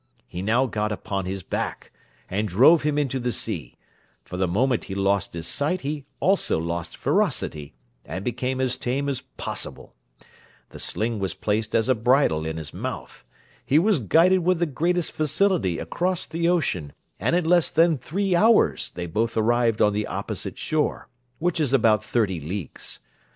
He 0.27 0.41
now 0.41 0.65
got 0.65 0.91
upon 0.91 1.25
his 1.25 1.43
back, 1.43 1.91
and 2.27 2.47
drove 2.47 2.81
him 2.81 2.97
into 2.97 3.19
the 3.19 3.31
sea; 3.31 3.75
for 4.25 4.35
the 4.35 4.47
moment 4.47 4.85
he 4.85 4.95
lost 4.95 5.35
his 5.35 5.45
sight 5.45 5.81
he 5.81 6.05
lost 6.19 6.49
also 6.51 6.83
ferocity, 6.97 7.75
and 8.03 8.25
became 8.25 8.59
as 8.59 8.77
tame 8.77 9.07
as 9.07 9.21
possible: 9.37 9.93
the 10.69 10.79
sling 10.79 11.19
was 11.19 11.35
placed 11.35 11.75
as 11.75 11.87
a 11.87 11.93
bridle 11.93 12.47
in 12.47 12.57
his 12.57 12.73
mouth; 12.73 13.23
he 13.63 13.77
was 13.77 13.99
guided 13.99 14.39
with 14.39 14.57
the 14.57 14.65
greatest 14.65 15.11
facility 15.11 15.77
across 15.77 16.25
the 16.25 16.49
ocean, 16.49 16.93
and 17.19 17.35
in 17.35 17.45
less 17.45 17.69
than 17.69 17.99
three 17.99 18.33
hours 18.33 18.89
they 18.89 19.05
both 19.05 19.37
arrived 19.37 19.83
on 19.83 19.93
the 19.93 20.07
opposite 20.07 20.57
shore, 20.57 21.09
which 21.37 21.59
is 21.59 21.73
about 21.73 22.03
thirty 22.03 22.39
leagues. 22.39 23.01